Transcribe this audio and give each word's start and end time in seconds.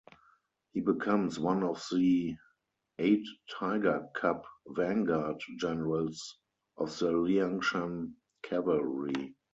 He 0.73 0.81
becomes 0.81 1.37
one 1.37 1.61
of 1.63 1.79
the 1.91 2.35
Eight 2.97 3.23
Tiger 3.55 4.07
Cub 4.15 4.43
Vanguard 4.69 5.39
Generals 5.59 6.39
of 6.75 6.97
the 6.97 7.11
Liangshan 7.11 8.13
cavalry. 8.41 9.35